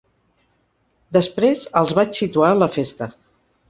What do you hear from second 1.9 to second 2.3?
vaig